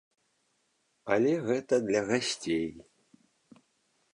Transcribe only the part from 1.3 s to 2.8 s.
гэта для гасцей.